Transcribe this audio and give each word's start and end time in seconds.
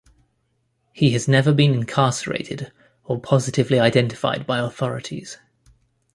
He 0.93 1.11
has 1.11 1.27
never 1.27 1.53
been 1.53 1.75
incarcerated 1.75 2.71
or 3.03 3.19
positively 3.19 3.79
identified 3.79 4.47
by 4.47 4.57
authorities. 4.57 5.37